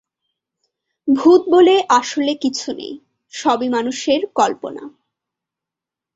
[1.07, 2.93] ভুত বলে আসলে কিছু নেই,
[3.33, 4.83] সবই মানুষের কল্পনা।